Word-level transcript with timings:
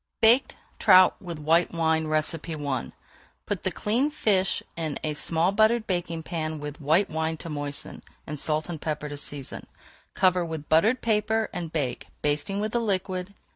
BAKED 0.19 0.55
TROUT 0.79 1.21
WITH 1.21 1.37
WHITE 1.37 1.73
WINE 1.75 2.11
I 2.11 2.91
Put 3.45 3.61
the 3.61 3.69
cleaned 3.69 4.15
fish 4.15 4.63
in 4.75 4.97
a 5.03 5.13
small 5.13 5.51
buttered 5.51 5.85
baking 5.85 6.23
pan 6.23 6.59
with 6.59 6.81
white 6.81 7.07
wine 7.07 7.37
to 7.37 7.51
moisten, 7.51 8.01
and 8.25 8.39
salt 8.39 8.67
and 8.67 8.81
pepper 8.81 9.09
to 9.09 9.17
season. 9.19 9.67
Cover 10.15 10.43
with 10.43 10.67
buttered 10.67 11.01
paper 11.03 11.51
and 11.53 11.71
bake, 11.71 12.07
basting 12.23 12.59
with 12.59 12.71
the 12.71 12.79
liquid. 12.81 13.35